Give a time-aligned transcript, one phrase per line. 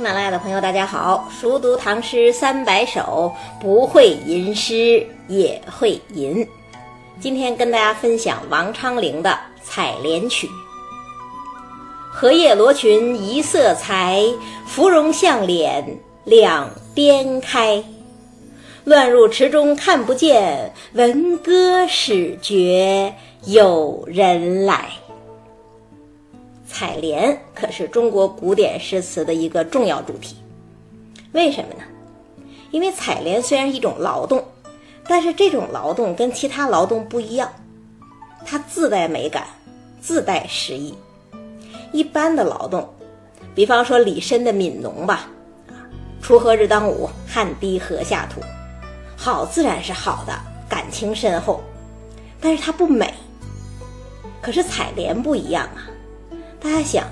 [0.00, 1.28] 喜马拉雅的朋友，大家好！
[1.30, 6.48] 熟读唐诗三百首，不会吟诗也会吟。
[7.20, 9.28] 今天跟大家分享王昌龄的
[9.62, 10.46] 《采莲曲》：
[12.10, 14.24] 荷叶罗裙一色裁，
[14.66, 17.84] 芙蓉向脸两边开。
[18.84, 23.14] 乱入池中看不见，闻歌始觉
[23.44, 24.88] 有人来。
[26.72, 30.36] 采莲可是中国古典诗词的一个重要主题，
[31.32, 31.82] 为什么呢？
[32.70, 34.42] 因为采莲虽然是一种劳动，
[35.06, 37.52] 但是这种劳动跟其他劳动不一样，
[38.46, 39.44] 它自带美感，
[40.00, 40.94] 自带诗意。
[41.92, 42.88] 一般的劳动，
[43.52, 45.28] 比方说李绅的《悯农》吧，
[46.22, 48.40] 锄禾日当午，汗滴禾下土，
[49.16, 50.32] 好自然是好的，
[50.68, 51.60] 感情深厚，
[52.40, 53.12] 但是它不美。
[54.40, 55.89] 可是采莲不一样啊。
[56.62, 57.06] 大家想，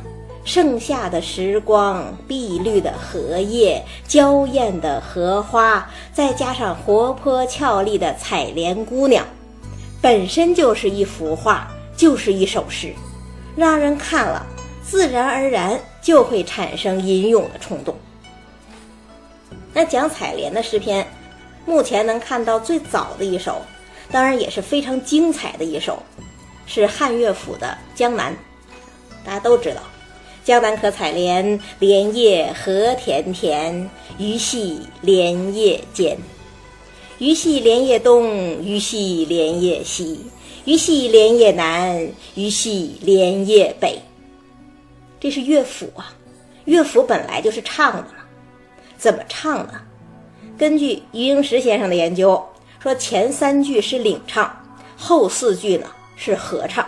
[0.45, 9.25] 盛夏的时光，碧绿的荷叶，娇艳的荷花，再加上活泼俏丽的采莲姑娘，
[10.03, 12.93] 本身就是一幅画，就是一首诗，
[13.57, 14.45] 让人看了
[14.83, 17.97] 自然而然就会产生吟咏的冲动。
[19.73, 21.07] 那讲采莲的诗篇，
[21.65, 23.63] 目前能看到最早的一首，
[24.11, 26.03] 当然也是非常精彩的一首，
[26.67, 27.67] 是汉乐府的
[27.99, 28.31] 《江南》。
[29.29, 29.83] 大家都知道，
[30.43, 36.17] 江南可采莲，莲叶何田田，鱼戏莲叶间。
[37.19, 38.27] 鱼戏莲叶东，
[38.65, 40.19] 鱼戏莲叶西，
[40.65, 44.01] 鱼戏莲叶南，鱼戏莲叶北。
[45.21, 46.11] 这是乐府啊，
[46.65, 48.15] 乐府本来就是唱的嘛。
[48.97, 49.75] 怎么唱呢？
[50.57, 52.43] 根据余英时先生的研究，
[52.83, 54.51] 说前三句是领唱，
[54.97, 56.87] 后四句呢是合唱。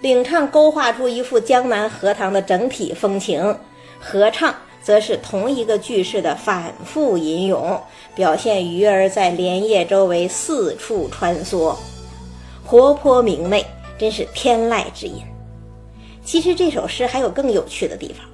[0.00, 3.56] 领唱勾画出一幅江南荷塘的整体风情，
[3.98, 7.80] 合唱则是同一个句式的反复吟咏，
[8.14, 11.74] 表现鱼儿在莲叶周围四处穿梭，
[12.64, 13.64] 活泼明媚，
[13.98, 15.20] 真是天籁之音。
[16.24, 18.24] 其实这首诗还有更有趣的地方，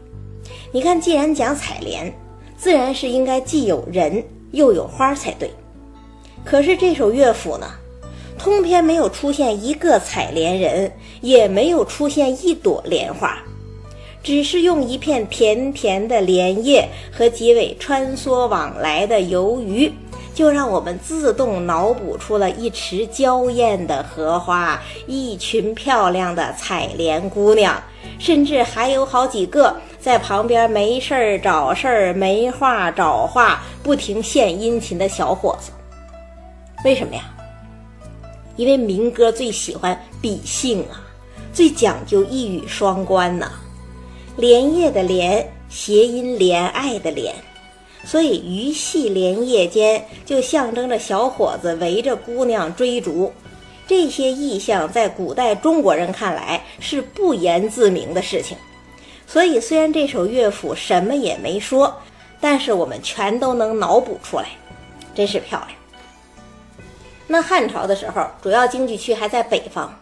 [0.71, 2.13] 你看，既然讲采莲，
[2.59, 4.23] 自然是应该既有人
[4.53, 5.51] 又有花才对，
[6.45, 7.71] 可是这首乐府呢？
[8.39, 13.39] 通篇没有出现一个采莲人，也没有出现一朵莲花，
[14.23, 19.91] 只是用一片甜甜的莲叶和几尾穿梭往来的游鱼，
[20.35, 27.83] 就让我们自动脑补出了一池娇艳的荷花，一群漂亮的采莲姑娘，
[28.19, 35.71] 甚至还有好几个在旁边没事儿找事儿、没话找话、不停献殷勤的小伙子。
[36.85, 37.23] 为什么呀？
[38.57, 41.03] 因为民歌最喜欢比兴啊，
[41.53, 43.51] 最讲究一语双关呐。
[44.37, 47.33] 莲叶的莲，谐音怜爱的怜，
[48.05, 53.33] 所以鱼戏莲叶间就象征着小伙子围着姑娘追逐。
[53.87, 58.57] 这些意象在古代中国人看来是不言自明的事情。
[59.27, 61.95] 所以虽然这首乐府什么也没说，
[62.41, 64.49] 但是我们全都能脑补出来，
[65.15, 65.79] 真是漂亮。
[67.27, 69.93] 那汉朝的时候，主要经济区还在北方，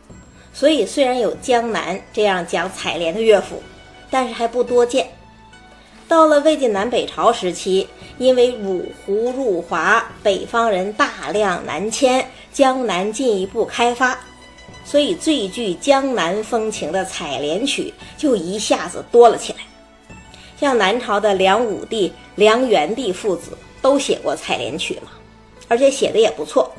[0.53, 3.63] 所以虽然有江南这样讲采莲的乐府，
[4.11, 5.09] 但是还不多见。
[6.09, 7.89] 到了魏晋南北朝时期，
[8.19, 14.19] 因为五胡入华，北方人大量南迁，江南进一步开发，
[14.85, 19.61] 所以最具江南风情的采莲曲就一下子多了起来。
[20.61, 25.13] 像南朝的梁武帝、梁元帝父子都写过采莲曲嘛，
[25.69, 26.71] 而且写的也不错。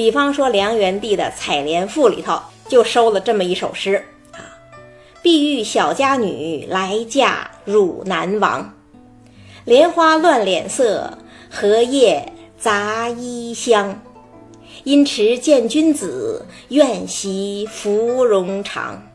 [0.00, 4.02] 比方说梁元帝的《采莲赋》里头就收了这么一首诗
[4.32, 4.40] 啊
[5.20, 8.72] ：“碧玉小家女来嫁汝南王，
[9.66, 11.18] 莲花乱脸色，
[11.50, 14.00] 荷叶杂衣香。
[14.84, 19.06] 因持见君子，愿袭芙蓉长。”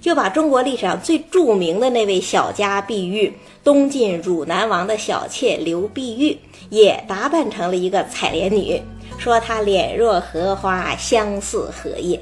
[0.00, 3.30] 就把中国历史上最著名的那位小家碧玉，
[3.62, 6.38] 东晋汝南王的小妾刘碧玉，
[6.70, 8.80] 也打扮成了一个采莲女。
[9.18, 12.20] 说他脸若荷花，相似荷叶。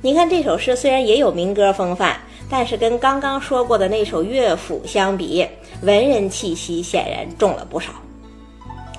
[0.00, 5.46] 你看这首诗虽然也有民歌风范，但是跟刚刚说过的那首乐府相比，
[5.82, 7.90] 文人气息显然重了不少。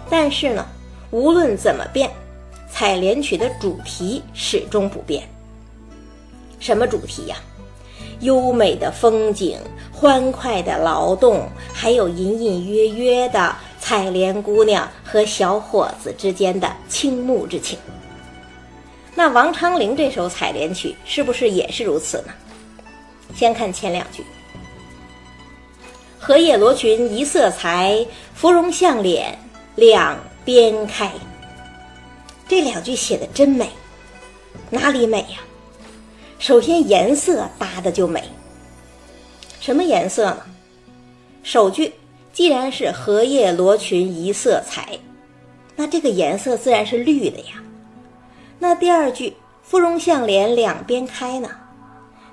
[0.09, 0.65] 但是呢，
[1.11, 2.09] 无论怎么变，
[2.69, 5.23] 采莲曲的主题始终不变。
[6.59, 7.37] 什么主题呀？
[8.21, 9.57] 优美的风景，
[9.93, 13.55] 欢快的劳动，还有隐隐约约的。
[13.79, 17.77] 采莲姑娘和小伙子之间的倾慕之情。
[19.15, 22.33] 那王昌龄这首采莲曲是不是也是如此呢？
[23.35, 24.23] 先看前两句
[26.19, 29.37] ：“荷叶罗裙一色裁，芙蓉向脸
[29.75, 31.11] 两边开。
[32.47, 33.69] 这两句写的真美，
[34.69, 35.39] 哪里美呀？
[36.39, 38.23] 首先颜色搭的就美。
[39.59, 40.41] 什么颜色呢？
[41.43, 41.93] 首句
[42.39, 44.97] 既然是荷叶罗裙一色裁，
[45.75, 47.61] 那这个颜色自然是绿的呀。
[48.57, 51.49] 那第二句芙蓉向脸两边开呢，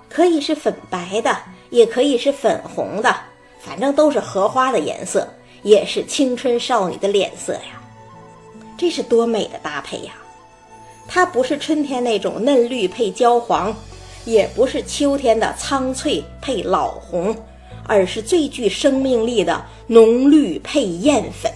[0.08, 1.36] 可以是粉白的，
[1.70, 3.16] 也可以是粉红的，
[3.58, 5.26] 反正都是荷花的颜色，
[5.64, 7.82] 也是青春少女的脸色呀。
[8.78, 10.12] 这是多美的搭配呀！
[11.08, 13.74] 它不是春天那种嫩绿配焦黄，
[14.24, 17.36] 也不是秋天的苍翠配老红，
[17.86, 21.50] 而是最具生命力的浓绿配艳粉。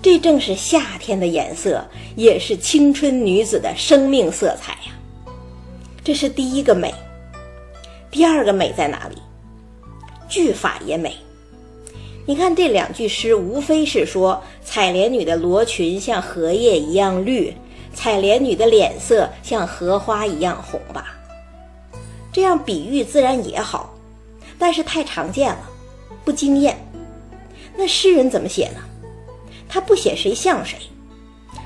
[0.00, 1.84] 这正是夏天的颜色，
[2.16, 4.92] 也是青春女子的生命色彩呀。
[6.02, 6.92] 这是第一个美。
[8.10, 9.16] 第二个美在哪里？
[10.28, 11.16] 句法也美。
[12.26, 17.54] 你看这两句诗，无非是说采莲女的罗裙像荷叶一样绿。
[17.94, 21.14] 采莲女的脸色像荷花一样红吧？
[22.32, 23.94] 这样比喻自然也好，
[24.62, 25.68] 但是太常见了，
[26.24, 26.78] 不惊艳。
[27.76, 28.80] 那诗人怎么写呢？
[29.68, 30.78] 他不写谁像谁，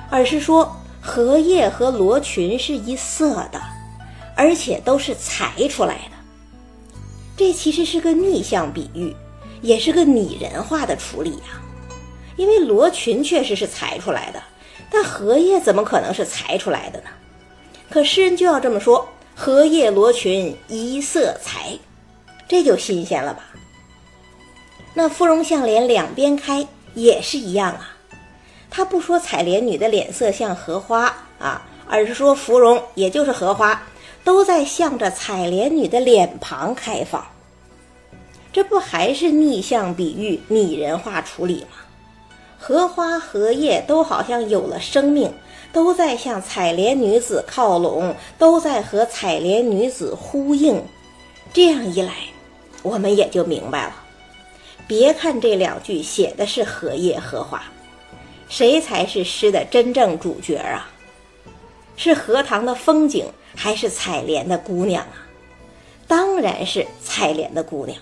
[0.09, 3.61] 而是说荷叶和罗裙是一色的，
[4.35, 6.17] 而且都是裁出来的。
[7.37, 9.15] 这其实是个逆向比喻，
[9.61, 11.61] 也是个拟人化的处理呀。
[12.37, 14.43] 因为罗裙确实是裁出来的。
[14.91, 17.11] 但荷叶怎么可能是裁出来的呢？
[17.91, 19.07] 可诗人就要这么说
[19.37, 21.79] ：“荷叶罗裙一色裁”，
[22.49, 23.45] 这就新鲜了吧？
[24.95, 27.97] 那芙蓉向脸两边开也是一样啊。
[28.71, 33.83] 他不说采莲女的脸色像荷花啊，而是说芙蓉也就是荷花，
[34.25, 37.27] 都在向着采莲女的脸庞开放。
[38.53, 41.77] 这不还是逆向比喻、拟人化处理吗？
[42.59, 45.33] 荷花、荷叶都好像有了生命，
[45.73, 50.83] 都在向采莲女子靠拢，都在和采莲女子呼应。
[51.53, 52.13] 这样一来，
[52.87, 53.97] 我们也就明白了。
[54.87, 57.65] 别看这两句写的是荷叶、荷花，
[58.49, 60.89] 谁才是诗的真正主角啊？
[61.97, 65.27] 是荷塘的风景，还是采莲的姑娘啊？
[66.07, 67.99] 当然是采莲的姑娘。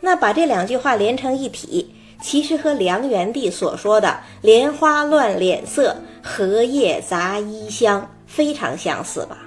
[0.00, 1.94] 那把这两句话连成一体。
[2.20, 9.38] 其实和梁元帝所说的“莲花乱脸色，荷叶杂衣香”非常相似吧？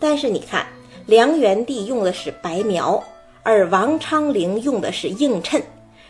[0.00, 0.66] 但是你看，
[1.08, 3.02] 梁元帝用的是白描，
[3.42, 5.62] 而王昌龄用的是映衬，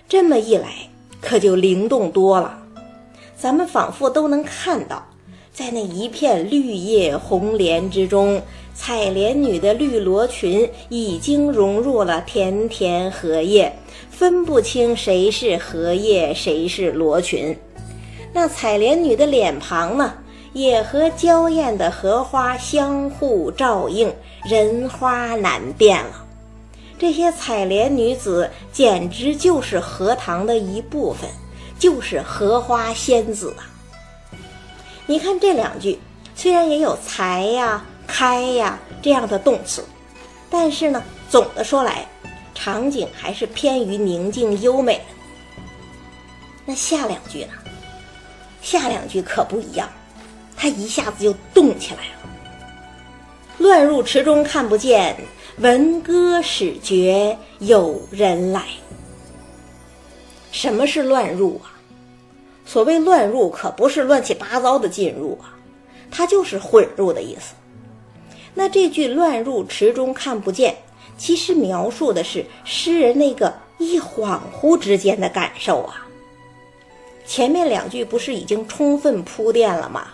[0.09, 0.71] 这么一来
[1.21, 2.59] 可就灵动多了。
[3.37, 5.07] 咱们仿佛都能看到，
[5.53, 8.43] 在那一片绿叶红莲之中，
[8.75, 13.73] 采莲女的绿罗裙已经融入了田田荷叶。
[14.11, 17.57] 分不清谁是荷叶，谁是罗裙。
[18.33, 20.13] 那采莲女的脸庞呢，
[20.53, 24.15] 也和娇艳的荷花相互照应，
[24.45, 26.25] 人花难辨了。
[26.99, 31.31] 这些采莲女子简直就是荷塘的一部分，
[31.79, 33.71] 就是荷花仙子啊！
[35.07, 35.99] 你看这两句，
[36.35, 39.85] 虽然也有裁呀、开呀这样的动词，
[40.51, 42.07] 但是呢，总的说来。
[42.55, 45.01] 场景还是偏于宁静优美。
[46.67, 47.53] 那下两句呢？
[48.61, 49.89] 下两句可不一样，
[50.59, 52.31] 它一下子就动起来了。
[53.59, 55.17] 乱入池中看不见，
[55.59, 58.65] 闻歌始觉有人来。
[60.51, 61.73] 什么是乱入啊？
[62.67, 65.55] 所谓乱入，可不是乱七八糟的进入啊，
[66.11, 67.55] 它就是混入的意思。
[68.55, 70.75] 那这句“乱入池中看不见”。
[71.17, 76.07] 其实描述的是诗人那个一恍惚之间的感受啊。
[77.27, 80.09] 前面两句不是已经充分铺垫了吗？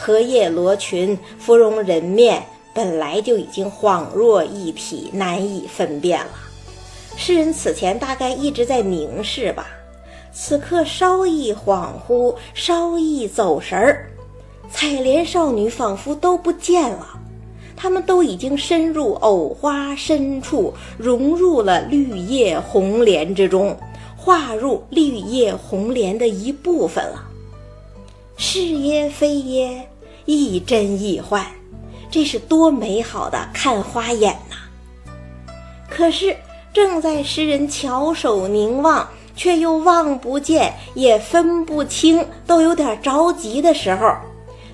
[0.00, 2.40] 荷叶罗裙，芙蓉人面，
[2.72, 6.30] 本来就已经恍若一体，难以分辨了。
[7.16, 9.66] 诗人此前大概一直在凝视吧，
[10.32, 14.08] 此刻稍一恍惚，稍一走神儿，
[14.70, 17.18] 采莲少女仿佛都不见了。
[17.76, 23.76] 他们都已经深入藕花深处，融入了绿叶红莲之中，
[24.16, 27.24] 化入绿叶红莲的一部分了。
[28.40, 29.88] 是耶非耶，
[30.24, 31.44] 亦真亦幻，
[32.08, 35.12] 这是多美好的看花眼呐！
[35.90, 36.36] 可是
[36.72, 44.06] 正在诗人翘首凝望，却又望不见，也分不清，都有点着急的时候，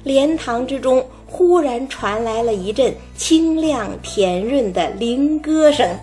[0.04, 1.04] 莲塘之中。
[1.26, 5.98] 忽然传来了一阵清亮甜润的灵歌声，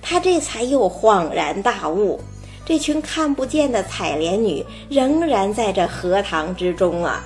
[0.00, 2.20] 他这才又恍然大悟：
[2.66, 7.24] 这群看不见的采莲女仍然在这荷塘之中啊！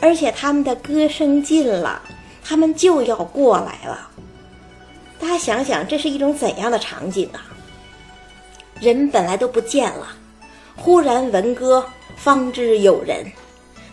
[0.00, 2.00] 而且他们的歌声近了，
[2.42, 4.08] 他们就要过来了。
[5.20, 7.44] 大家想想，这是一种怎样的场景啊？
[8.80, 10.08] 人本来都不见了，
[10.74, 11.84] 忽然闻歌，
[12.16, 13.30] 方知有人。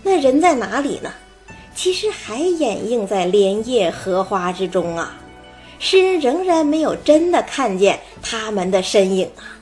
[0.01, 1.11] 那人在哪里呢？
[1.75, 5.17] 其实还掩映在莲叶荷花之中啊。
[5.79, 9.59] 诗人仍然没有真的看见他们的身影啊。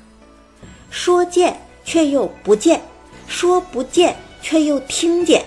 [0.89, 2.81] 说见却又不见，
[3.27, 5.45] 说不见却又听见，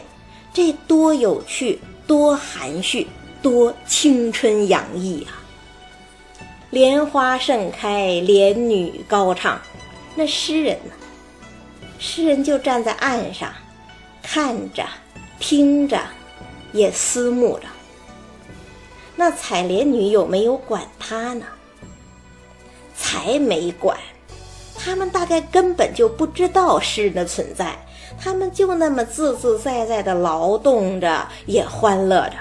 [0.52, 3.06] 这多有趣，多含蓄，
[3.40, 5.42] 多青春洋溢啊！
[6.70, 9.60] 莲花盛开，莲女高唱，
[10.14, 10.92] 那诗人呢？
[11.98, 13.52] 诗人就站在岸上，
[14.22, 14.84] 看着，
[15.38, 16.00] 听着，
[16.72, 17.66] 也思慕着。
[19.14, 21.44] 那采莲女有没有管他呢？
[22.96, 23.98] 才没管，
[24.84, 27.78] 他们大概根本就不知道诗人的存在，
[28.18, 32.34] 他们就那么自自在在的劳动着，也欢乐着。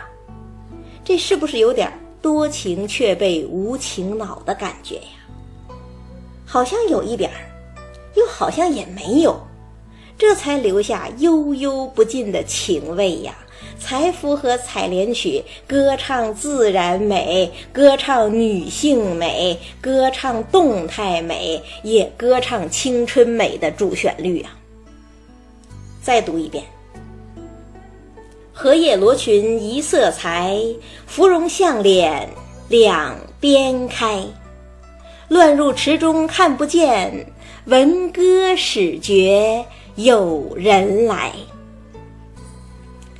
[1.03, 5.75] 这是不是有点多情却被无情恼的感觉呀？
[6.43, 7.37] 好像有一点儿，
[8.15, 9.39] 又好像也没有，
[10.17, 13.35] 这才留下悠悠不尽的情味呀。
[13.79, 24.57] 才符合采莲曲歌唱自然美、歌唱女性美、歌唱动态美，也歌唱青春美的主旋律啊！
[26.01, 26.63] 再读一遍：
[28.53, 30.57] 荷叶罗裙一色裁，
[31.05, 32.29] 芙蓉向脸
[32.69, 34.23] 两边开。
[35.27, 37.25] 乱入池中看不见，
[37.65, 39.65] 闻歌始觉
[39.95, 41.31] 有人来。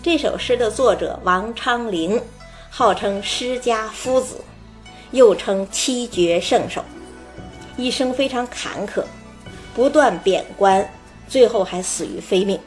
[0.03, 2.19] 这首诗的作者王昌龄，
[2.71, 4.37] 号称诗家夫子，
[5.11, 6.83] 又称七绝圣手，
[7.77, 9.03] 一生非常坎坷，
[9.75, 10.91] 不断贬官，
[11.27, 12.59] 最后还死于非命。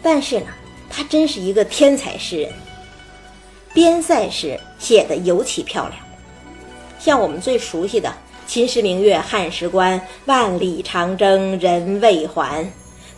[0.00, 0.46] 但是呢，
[0.88, 2.52] 他真是一个天才诗人，
[3.74, 6.00] 边塞诗写得尤其漂亮。
[7.00, 8.14] 像我们最熟悉的
[8.46, 12.64] “秦时明月汉时关，万里长征人未还”。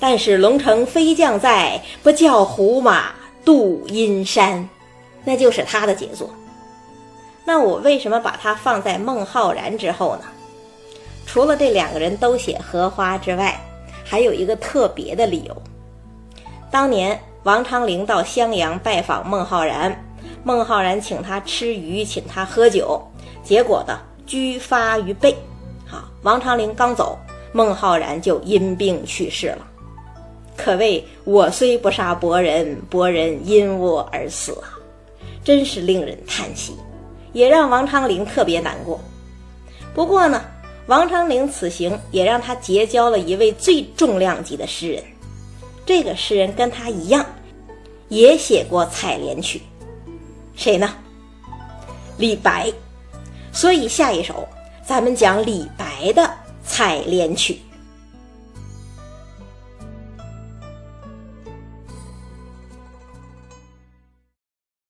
[0.00, 3.12] 但是龙城飞将在，不教胡马
[3.44, 4.66] 度阴山，
[5.24, 6.30] 那就是他的杰作。
[7.44, 10.22] 那我为什么把它放在孟浩然之后呢？
[11.26, 13.60] 除了这两个人都写荷花之外，
[14.04, 15.62] 还有一个特别的理由。
[16.70, 20.04] 当年王昌龄到襄阳拜访孟浩然，
[20.42, 23.00] 孟浩然请他吃鱼，请他喝酒，
[23.44, 25.36] 结果呢，居发于背。
[25.86, 27.18] 好，王昌龄刚走，
[27.52, 29.66] 孟浩然就因病去世了。
[30.62, 34.76] 可谓我虽不杀伯仁，伯仁因我而死啊！
[35.42, 36.74] 真是令人叹息，
[37.32, 39.00] 也让王昌龄特别难过。
[39.94, 40.44] 不过呢，
[40.86, 45.02] 王昌龄此行也让他结交了一位最重量级的诗人。
[45.86, 47.24] 这个诗人跟他一样，
[48.08, 49.58] 也写过《采莲曲》，
[50.54, 50.94] 谁呢？
[52.18, 52.70] 李白。
[53.52, 54.46] 所以下一首
[54.84, 56.22] 咱们讲李白的
[56.64, 57.54] 《采莲曲》。